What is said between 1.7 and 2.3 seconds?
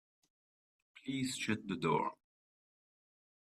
door.